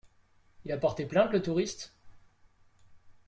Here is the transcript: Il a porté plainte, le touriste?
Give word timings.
Il 0.65 0.71
a 0.71 0.79
porté 0.79 1.05
plainte, 1.05 1.31
le 1.31 1.43
touriste? 1.43 1.93